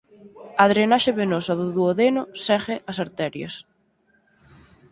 [0.61, 3.55] A drenaxe venosa do duodeno segue as arterias.